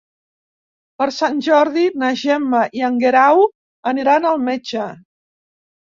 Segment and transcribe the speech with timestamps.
[1.01, 3.45] Per Sant Jordi na Gemma i en Guerau
[3.93, 4.89] aniran al metge.